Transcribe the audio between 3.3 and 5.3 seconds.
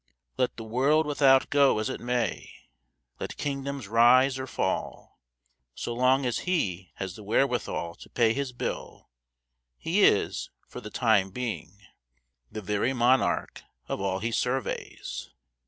kingdoms rise or fall,